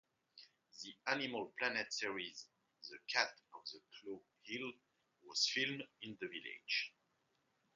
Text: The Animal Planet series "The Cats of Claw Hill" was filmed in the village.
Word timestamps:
The 0.81 0.95
Animal 1.11 1.53
Planet 1.59 1.93
series 1.93 2.47
"The 2.89 2.97
Cats 3.07 3.39
of 3.53 3.61
Claw 4.01 4.19
Hill" 4.47 4.71
was 5.27 5.47
filmed 5.53 5.83
in 6.01 6.17
the 6.19 6.27
village. 6.27 6.91